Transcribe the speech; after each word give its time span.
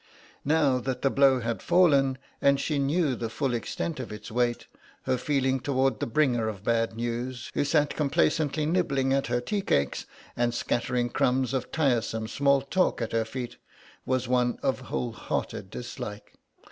Now 0.43 0.79
that 0.79 1.03
the 1.03 1.11
blow 1.11 1.41
had 1.41 1.61
fallen 1.61 2.17
and 2.41 2.59
she 2.59 2.79
knew 2.79 3.13
the 3.15 3.29
full 3.29 3.53
extent 3.53 3.99
of 3.99 4.11
its 4.11 4.31
weight, 4.31 4.65
her 5.03 5.15
feeling 5.15 5.59
towards 5.59 5.99
the 5.99 6.07
bringer 6.07 6.47
of 6.47 6.63
bad 6.63 6.95
news, 6.95 7.51
who 7.53 7.63
sat 7.63 7.95
complacently 7.95 8.65
nibbling 8.65 9.13
at 9.13 9.27
her 9.27 9.39
tea 9.39 9.61
cakes 9.61 10.07
and 10.35 10.55
scattering 10.55 11.11
crumbs 11.11 11.53
of 11.53 11.71
tiresome 11.71 12.27
small 12.27 12.61
talk 12.63 12.99
at 12.99 13.11
her 13.11 13.25
feet, 13.25 13.57
was 14.03 14.27
one 14.27 14.57
of 14.63 14.79
wholehearted 14.89 15.69
dislike. 15.69 16.33